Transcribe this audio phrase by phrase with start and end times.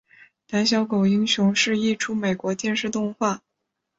[0.47, 3.43] 胆小狗英雄是一出美国电视动画。